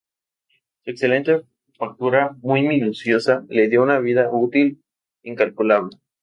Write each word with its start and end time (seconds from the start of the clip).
Su 0.83 0.89
excelente 0.89 1.43
factura, 1.77 2.35
muy 2.41 2.63
minuciosa, 2.67 3.45
le 3.49 3.69
dio 3.69 3.83
una 3.83 3.99
vida 3.99 4.31
útil 4.31 4.83
incalculable. 5.21 5.95